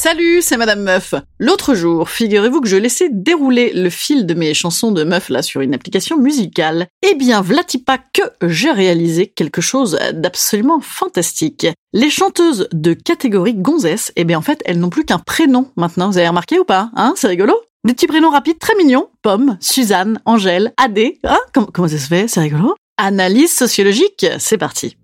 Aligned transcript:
Salut, 0.00 0.42
c'est 0.42 0.56
Madame 0.56 0.84
Meuf. 0.84 1.14
L'autre 1.40 1.74
jour, 1.74 2.08
figurez-vous 2.08 2.60
que 2.60 2.68
je 2.68 2.76
laissais 2.76 3.08
dérouler 3.10 3.72
le 3.74 3.90
fil 3.90 4.26
de 4.26 4.34
mes 4.34 4.54
chansons 4.54 4.92
de 4.92 5.02
meuf 5.02 5.28
là 5.28 5.42
sur 5.42 5.60
une 5.60 5.74
application 5.74 6.16
musicale. 6.16 6.86
Eh 7.02 7.16
bien, 7.16 7.42
vlati 7.42 7.78
pas 7.78 7.98
que 7.98 8.22
j'ai 8.42 8.70
réalisé 8.70 9.26
quelque 9.26 9.60
chose 9.60 9.98
d'absolument 10.12 10.78
fantastique. 10.78 11.66
Les 11.92 12.10
chanteuses 12.10 12.68
de 12.70 12.92
catégorie 12.92 13.54
gonzesse, 13.54 14.12
eh 14.14 14.22
bien 14.22 14.38
en 14.38 14.42
fait, 14.42 14.62
elles 14.66 14.78
n'ont 14.78 14.88
plus 14.88 15.04
qu'un 15.04 15.18
prénom 15.18 15.72
maintenant. 15.74 16.10
Vous 16.10 16.18
avez 16.18 16.28
remarqué 16.28 16.60
ou 16.60 16.64
pas 16.64 16.92
Hein 16.94 17.14
C'est 17.16 17.26
rigolo? 17.26 17.60
Des 17.84 17.92
petits 17.92 18.06
prénoms 18.06 18.30
rapides 18.30 18.60
très 18.60 18.76
mignons. 18.76 19.08
Pomme, 19.22 19.58
Suzanne, 19.60 20.20
Angèle, 20.26 20.74
Adé. 20.76 21.18
Hein? 21.24 21.40
Comment, 21.52 21.70
comment 21.74 21.88
ça 21.88 21.98
se 21.98 22.06
fait? 22.06 22.28
C'est 22.28 22.38
rigolo? 22.38 22.76
Analyse 22.98 23.52
sociologique, 23.52 24.26
c'est 24.38 24.58
parti. 24.58 24.96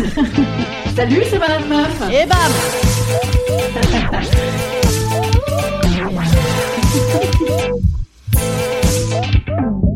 Salut, 0.96 1.22
c'est 1.28 1.38
Madame 1.38 1.68
Meuf. 1.68 2.02
Et 2.10 2.26
bam 2.26 2.52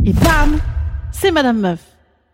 Et 0.05 0.13
bam 0.13 0.61
C'est 1.13 1.31
Madame 1.31 1.59
Meuf. 1.59 1.81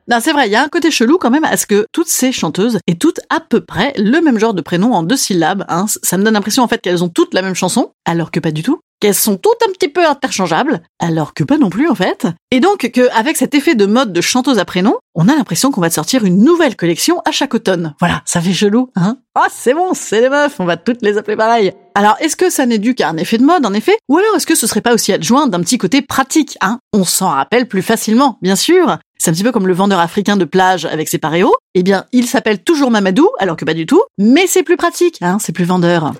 Non, 0.08 0.18
c'est 0.20 0.32
vrai, 0.32 0.48
il 0.48 0.52
y 0.52 0.56
a 0.56 0.62
un 0.62 0.68
côté 0.68 0.90
chelou 0.90 1.18
quand 1.18 1.30
même 1.30 1.44
à 1.44 1.56
ce 1.56 1.66
que 1.66 1.86
toutes 1.92 2.08
ces 2.08 2.32
chanteuses 2.32 2.78
aient 2.88 2.96
toutes 2.96 3.20
à 3.28 3.38
peu 3.38 3.60
près 3.60 3.92
le 3.96 4.20
même 4.20 4.38
genre 4.40 4.54
de 4.54 4.62
prénom 4.62 4.92
en 4.92 5.04
deux 5.04 5.16
syllabes. 5.16 5.64
Hein. 5.68 5.86
Ça 6.02 6.18
me 6.18 6.24
donne 6.24 6.34
l'impression 6.34 6.64
en 6.64 6.68
fait 6.68 6.80
qu'elles 6.80 7.04
ont 7.04 7.08
toutes 7.08 7.34
la 7.34 7.42
même 7.42 7.54
chanson, 7.54 7.92
alors 8.04 8.32
que 8.32 8.40
pas 8.40 8.50
du 8.50 8.64
tout. 8.64 8.80
Qu'elles 9.00 9.14
sont 9.14 9.38
toutes 9.38 9.62
un 9.66 9.72
petit 9.72 9.88
peu 9.88 10.06
interchangeables, 10.06 10.82
alors 10.98 11.32
que 11.32 11.42
pas 11.42 11.56
non 11.56 11.70
plus 11.70 11.88
en 11.88 11.94
fait. 11.94 12.26
Et 12.50 12.60
donc 12.60 12.90
qu'avec 12.92 13.38
cet 13.38 13.54
effet 13.54 13.74
de 13.74 13.86
mode 13.86 14.12
de 14.12 14.20
chanteuse 14.20 14.58
à 14.58 14.66
prénom, 14.66 14.96
on 15.14 15.26
a 15.26 15.34
l'impression 15.34 15.70
qu'on 15.70 15.80
va 15.80 15.88
sortir 15.88 16.26
une 16.26 16.44
nouvelle 16.44 16.76
collection 16.76 17.22
à 17.24 17.32
chaque 17.32 17.54
automne. 17.54 17.94
Voilà, 17.98 18.20
ça 18.26 18.42
fait 18.42 18.52
chelou, 18.52 18.90
hein 18.96 19.16
Ah, 19.34 19.48
c'est 19.50 19.72
bon, 19.72 19.94
c'est 19.94 20.20
les 20.20 20.28
meufs, 20.28 20.60
on 20.60 20.66
va 20.66 20.76
toutes 20.76 21.00
les 21.00 21.16
appeler 21.16 21.36
pareil. 21.36 21.72
Alors, 21.94 22.16
est-ce 22.20 22.36
que 22.36 22.50
ça 22.50 22.66
n'est 22.66 22.78
dû 22.78 22.94
qu'à 22.94 23.08
un 23.08 23.16
effet 23.16 23.38
de 23.38 23.44
mode, 23.44 23.64
en 23.64 23.72
effet? 23.72 23.96
Ou 24.08 24.18
alors 24.18 24.36
est-ce 24.36 24.46
que 24.46 24.54
ce 24.54 24.66
serait 24.66 24.82
pas 24.82 24.92
aussi 24.92 25.12
adjoint 25.12 25.46
d'un 25.46 25.60
petit 25.60 25.78
côté 25.78 26.02
pratique, 26.02 26.58
hein? 26.60 26.78
On 26.92 27.04
s'en 27.04 27.30
rappelle 27.30 27.68
plus 27.68 27.82
facilement, 27.82 28.38
bien 28.42 28.56
sûr. 28.56 28.98
C'est 29.18 29.30
un 29.30 29.34
petit 29.34 29.42
peu 29.44 29.52
comme 29.52 29.66
le 29.66 29.74
vendeur 29.74 30.00
africain 30.00 30.36
de 30.36 30.44
plage 30.44 30.84
avec 30.84 31.08
ses 31.08 31.18
paréos. 31.18 31.54
Eh 31.74 31.82
bien, 31.82 32.04
il 32.12 32.26
s'appelle 32.26 32.62
toujours 32.62 32.90
Mamadou, 32.90 33.28
alors 33.38 33.56
que 33.56 33.64
pas 33.64 33.74
du 33.74 33.86
tout, 33.86 34.02
mais 34.18 34.46
c'est 34.46 34.62
plus 34.62 34.76
pratique, 34.76 35.18
hein, 35.22 35.38
c'est 35.40 35.52
plus 35.52 35.64
vendeur. 35.64 36.12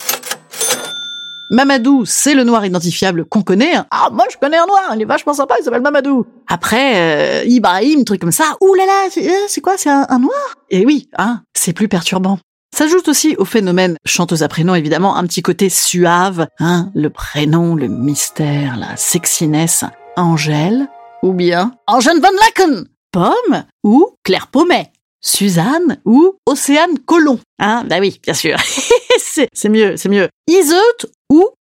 Mamadou, 1.50 2.04
c'est 2.06 2.34
le 2.34 2.44
noir 2.44 2.64
identifiable 2.64 3.24
qu'on 3.24 3.42
connaît. 3.42 3.74
Ah, 3.90 4.08
moi 4.12 4.24
je 4.30 4.36
connais 4.38 4.56
un 4.56 4.66
noir, 4.66 4.92
il 4.94 5.02
est 5.02 5.04
vachement 5.04 5.34
sympa, 5.34 5.56
il 5.58 5.64
s'appelle 5.64 5.82
Mamadou. 5.82 6.24
Après, 6.46 7.42
euh, 7.42 7.44
Ibrahim, 7.44 8.04
truc 8.04 8.20
comme 8.20 8.30
ça. 8.30 8.56
Ouh 8.60 8.74
là 8.74 8.86
là, 8.86 9.08
c'est 9.10 9.28
euh, 9.28 9.60
quoi, 9.62 9.76
c'est 9.76 9.90
un, 9.90 10.06
un 10.08 10.18
noir? 10.20 10.54
Et 10.70 10.86
oui, 10.86 11.08
hein, 11.18 11.42
c'est 11.54 11.72
plus 11.72 11.88
perturbant. 11.88 12.38
S'ajoute 12.72 13.08
aussi 13.08 13.34
au 13.36 13.44
phénomène 13.44 13.96
chanteuse 14.06 14.44
à 14.44 14.48
prénom, 14.48 14.76
évidemment, 14.76 15.16
un 15.16 15.26
petit 15.26 15.42
côté 15.42 15.68
suave, 15.68 16.46
hein, 16.60 16.90
le 16.94 17.10
prénom, 17.10 17.74
le 17.74 17.88
mystère, 17.88 18.76
la 18.76 18.96
sexiness. 18.96 19.84
Angèle, 20.16 20.88
ou 21.22 21.32
bien 21.32 21.72
Angèle 21.88 22.20
Van 22.20 22.28
Laken, 22.44 22.86
Pomme, 23.10 23.64
ou 23.82 24.06
Claire 24.22 24.46
Pommet. 24.46 24.92
Suzanne 25.20 25.98
ou 26.06 26.36
Océane 26.46 26.98
Colomb. 27.04 27.38
Hein, 27.58 27.84
bah 27.86 27.96
oui, 28.00 28.20
bien 28.22 28.34
sûr. 28.34 28.56
c'est 29.18 29.68
mieux, 29.68 29.96
c'est 29.96 30.08
mieux. 30.08 30.28
Iseut 30.48 31.10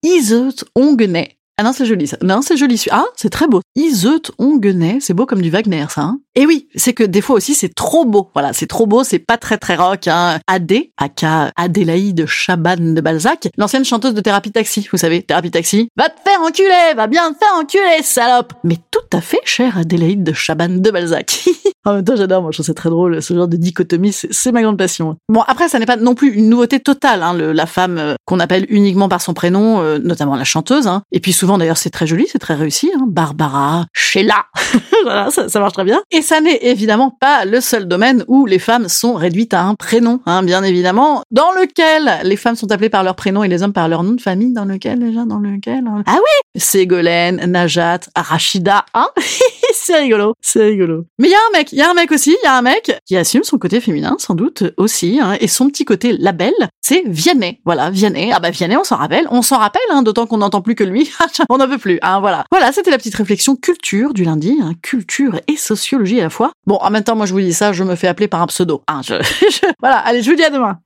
Iseut 0.04 0.64
Ongenay. 0.76 1.41
Ah 1.58 1.64
non, 1.64 1.74
c'est 1.74 1.86
joli 1.86 2.08
ça. 2.08 2.18
Non, 2.22 2.42
c'est 2.42 2.58
joli. 2.58 2.84
Ah, 2.92 3.06
c'est 3.16 3.30
très 3.30 3.48
beau. 3.48 3.62
Iseut 3.76 4.22
Ongenay, 4.40 4.98
c'est 5.00 5.14
beau 5.14 5.26
comme 5.26 5.42
du 5.42 5.50
Wagner 5.50 5.86
ça. 5.90 6.02
Hein 6.02 6.20
et 6.36 6.46
oui, 6.46 6.68
c'est 6.76 6.94
que 6.94 7.04
des 7.04 7.22
fois 7.22 7.36
aussi 7.36 7.54
c'est 7.54 7.74
trop 7.74 8.06
beau. 8.06 8.30
Voilà, 8.34 8.54
c'est 8.54 8.68
trop 8.68 8.88
beau, 8.88 9.04
c'est 9.04 9.20
pas 9.20 9.38
très 9.38 9.58
très 9.58 9.76
rock. 9.76 10.08
Hein. 10.08 10.40
Adé, 10.48 10.92
aka 10.98 11.52
Adélaïde 11.56 12.26
Chaban 12.26 12.78
de 12.80 13.02
Balzac, 13.02 13.50
l'ancienne 13.58 13.86
chanteuse 13.86 14.14
de 14.14 14.22
Thérapie 14.22 14.52
Taxi. 14.52 14.88
Vous 14.92 14.98
savez, 14.98 15.24
Thérapie 15.24 15.52
Taxi. 15.52 15.90
Va 15.98 16.10
te 16.10 16.20
faire 16.24 16.42
enculer, 16.42 16.96
va 16.96 17.08
bien 17.08 17.32
te 17.34 17.38
faire 17.38 17.56
enculer, 17.56 18.02
salope. 18.02 18.54
Mais 18.64 18.78
tout 18.90 19.18
à 19.18 19.22
fait, 19.22 19.42
chère 19.46 19.78
Adélaïde 19.78 20.24
de 20.24 20.34
Chaban 20.34 20.70
de 20.70 20.92
Balzac. 20.92 21.44
en 21.86 21.96
même 21.96 22.04
temps, 22.04 22.16
j'adore. 22.16 22.42
Moi, 22.42 22.52
je 22.52 22.58
trouve 22.58 22.66
ça 22.66 22.74
très 22.74 22.90
drôle. 22.90 23.22
Ce 23.22 23.34
genre 23.34 23.48
de 23.48 23.58
dichotomie, 23.58 24.14
c'est 24.14 24.32
c'est 24.42 24.52
ma 24.52 24.62
grande 24.62 24.78
passion. 24.78 25.18
Bon, 25.30 25.42
après, 25.48 25.70
ça 25.70 25.80
n'est 25.80 25.86
pas 25.86 25.98
non 25.98 26.16
plus 26.16 26.34
une 26.34 26.50
nouveauté 26.50 26.80
totale. 26.80 27.22
Hein, 27.24 27.34
la 27.34 27.66
femme 27.66 27.98
euh, 27.98 28.16
qu'on 28.26 28.40
appelle 28.40 28.66
uniquement 28.70 29.08
par 29.08 29.22
son 29.22 29.34
prénom, 29.34 29.82
euh, 29.82 30.00
notamment 30.00 30.36
la 30.36 30.44
chanteuse. 30.44 30.88
Hein. 30.88 31.04
Et 31.12 31.20
puis 31.20 31.34
souvent, 31.34 31.51
d'ailleurs, 31.58 31.78
c'est 31.78 31.90
très 31.90 32.08
joli, 32.08 32.28
c'est 32.32 32.40
très 32.40 32.56
réussi. 32.56 32.92
Hein. 32.96 33.06
Barbara, 33.08 33.86
Sheila. 33.94 34.46
voilà, 35.04 35.30
ça, 35.30 35.60
marche 35.60 35.74
très 35.74 35.84
bien. 35.84 36.02
Et 36.12 36.22
ça 36.22 36.42
n'est 36.42 36.60
évidemment 36.64 37.16
pas 37.20 37.46
le 37.46 37.62
seul 37.62 37.88
domaine 37.88 38.24
où 38.28 38.46
les 38.46 38.60
femmes 38.60 38.88
sont 38.88 39.14
réduites 39.14 39.54
à 39.54 39.64
un 39.64 39.76
prénom, 39.76 40.22
hein, 40.26 40.44
bien 40.44 40.64
évidemment, 40.64 41.24
dans 41.32 41.52
lequel 41.52 42.20
les 42.24 42.36
femmes 42.36 42.56
sont 42.56 42.72
appelées 42.72 42.90
par 42.90 43.04
leur 43.04 43.16
prénom 43.16 43.44
et 43.44 43.48
les 43.48 43.64
hommes 43.64 43.74
par 43.74 43.88
leur 43.88 44.04
nom 44.04 44.14
de 44.14 44.22
famille, 44.22 44.54
dans 44.54 44.66
lequel 44.66 45.00
déjà, 45.00 45.26
dans 45.26 45.40
lequel 45.40 45.86
hein. 45.88 46.04
Ah 46.06 46.18
oui 46.18 46.60
Ségolène, 46.60 47.38
Najat, 47.46 48.02
Rachida, 48.16 48.86
hein 48.94 49.08
C'est 49.74 50.00
rigolo, 50.00 50.34
c'est 50.42 50.64
rigolo. 50.64 51.06
Mais 51.18 51.28
il 51.28 51.32
y 51.32 51.36
a 51.36 51.38
un 51.38 51.58
mec, 51.58 51.72
il 51.72 51.80
y 51.80 51.82
a 51.82 51.90
un 51.90 51.94
mec 51.94 52.12
aussi, 52.12 52.36
il 52.42 52.46
y 52.46 52.48
a 52.48 52.58
un 52.58 52.62
mec 52.62 53.00
qui 53.06 53.18
assume 53.18 53.44
son 53.44 53.58
côté 53.58 53.80
féminin, 53.80 54.16
sans 54.20 54.36
doute 54.36 54.64
aussi, 54.78 55.20
hein, 55.20 55.38
et 55.40 55.48
son 55.48 55.68
petit 55.68 55.86
côté 55.86 56.14
label, 56.18 56.54
c'est 56.82 57.04
Vianney. 57.06 57.62
Voilà, 57.66 57.90
Vianney. 57.90 58.32
Ah 58.34 58.40
bah 58.40 58.52
Vianney, 58.52 58.76
on 58.78 58.84
s'en 58.84 58.98
rappelle, 58.98 59.28
on 59.32 59.42
s'en 59.42 59.58
rappelle, 59.58 59.82
hein, 59.92 60.04
d'autant 60.04 60.28
qu'on 60.28 60.38
n'entend 60.38 60.62
plus 60.62 60.76
que 60.76 60.84
lui. 60.84 61.10
on 61.50 61.58
n'en 61.58 61.68
veut 61.68 61.78
plus, 61.78 62.00
hein, 62.02 62.20
voilà. 62.20 62.46
Voilà, 62.52 62.72
c'était 62.72 62.92
la 62.92 62.98
petite 62.98 63.16
réflexion 63.16 63.56
culture 63.56 64.14
du 64.14 64.24
lundi, 64.24 64.58
hein, 64.62 64.72
culture 64.82 65.40
et 65.48 65.56
sociologie 65.58 66.20
à 66.20 66.24
la 66.24 66.30
fois. 66.30 66.52
Bon, 66.68 66.76
en 66.82 66.90
même 66.90 67.04
temps, 67.04 67.16
moi 67.16 67.26
je 67.26 67.34
vous 67.34 67.40
dis 67.42 67.54
ça, 67.54 67.74
je 67.74 67.84
me 67.84 67.96
fais 67.96 68.08
appeler 68.08 68.28
par 68.28 68.42
un 68.42 68.48
pseudo. 68.48 68.84
Hein, 68.88 69.02
je, 69.04 69.16
je- 69.22 69.72
Voilà, 69.80 69.98
allez, 70.00 70.22
je 70.22 70.30
vous 70.30 70.36
dis 70.36 70.44
à 70.44 70.50
demain. 70.50 70.80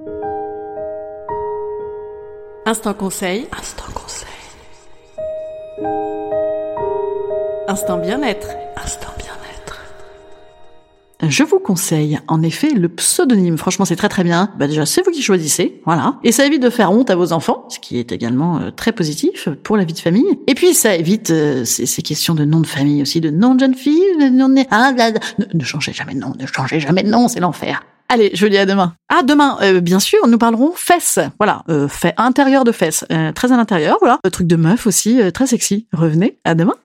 Instant 2.68 2.94
conseil. 2.94 3.48
Instant 3.58 3.84
conseil. 3.94 4.28
Instant 7.68 7.98
bien-être. 7.98 8.48
Instant 8.84 9.10
bien-être. 9.18 9.35
Je 11.28 11.44
vous 11.44 11.60
conseille, 11.60 12.20
en 12.28 12.42
effet, 12.44 12.70
le 12.70 12.90
pseudonyme. 12.90 13.58
Franchement, 13.58 13.86
c'est 13.86 13.96
très 13.96 14.10
très 14.10 14.24
bien. 14.24 14.50
Bah 14.58 14.68
déjà, 14.68 14.86
c'est 14.86 15.04
vous 15.04 15.12
qui 15.12 15.22
choisissez, 15.22 15.82
voilà. 15.86 16.20
Et 16.24 16.32
ça 16.32 16.46
évite 16.46 16.62
de 16.62 16.70
faire 16.70 16.92
honte 16.92 17.10
à 17.10 17.16
vos 17.16 17.34
enfants, 17.34 17.66
ce 17.70 17.80
qui 17.80 17.98
est 17.98 18.12
également 18.12 18.58
euh, 18.58 18.72
très 18.72 18.92
positif 18.92 19.50
pour 19.64 19.78
la 19.78 19.86
vie 19.86 19.94
de 19.94 20.00
famille. 20.00 20.40
Et 20.48 20.56
puis, 20.56 20.74
ça 20.74 20.96
évite 20.96 21.32
euh, 21.32 21.66
ces, 21.66 22.02
questions 22.02 22.36
de 22.36 22.46
nom 22.46 22.60
de 22.60 22.68
famille 22.68 23.02
aussi, 23.02 23.22
de 23.22 23.30
nom 23.30 23.56
de 23.56 23.60
jeune 23.62 23.76
fille, 23.76 24.04
de 24.20 24.30
nom 24.30 24.50
de... 24.50 24.62
Ah, 24.70 24.94
ne, 25.54 25.64
changez 25.64 25.94
jamais 25.94 26.14
de 26.14 26.20
nom, 26.20 26.34
ne 26.40 26.46
changez 26.46 26.80
jamais 26.80 27.04
de 27.04 27.10
nom, 27.10 27.28
c'est 27.28 27.40
l'enfer. 27.40 27.84
Allez, 28.08 28.30
je 28.34 28.46
vous 28.46 28.50
dis 28.50 28.58
à 28.58 28.68
demain. 28.68 28.94
Ah, 29.10 29.24
demain, 29.24 29.58
euh, 29.62 29.82
bien 29.82 30.00
sûr, 30.00 30.28
nous 30.28 30.38
parlerons 30.38 30.74
fesses. 30.76 31.20
Voilà, 31.40 31.64
fait 31.90 32.14
intérieur 32.18 32.64
de 32.64 32.72
fesses, 32.72 33.04
très 33.34 33.52
à 33.52 33.58
l'intérieur, 33.58 33.98
voilà. 34.00 34.20
Le 34.24 34.30
truc 34.30 34.48
de 34.48 34.56
meuf 34.56 34.86
aussi, 34.86 35.20
très 35.34 35.48
sexy. 35.48 35.88
Revenez, 35.92 36.38
à 36.44 36.54
demain. 36.54 36.76